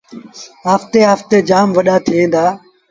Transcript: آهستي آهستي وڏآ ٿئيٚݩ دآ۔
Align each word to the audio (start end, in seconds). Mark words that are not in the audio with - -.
آهستي 0.73 1.01
آهستي 1.11 1.39
وڏآ 1.75 1.95
ٿئيٚݩ 2.05 2.31
دآ۔ 2.33 2.45